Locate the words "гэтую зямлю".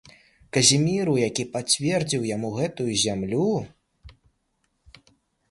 2.57-3.45